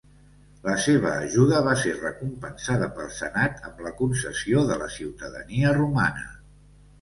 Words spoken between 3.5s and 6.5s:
amb la concessió de la ciutadania romana.